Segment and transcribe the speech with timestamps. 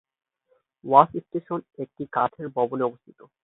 [0.85, 3.19] Watch স্টেশনটি একটি কাঠের ভবনে অবস্থিত।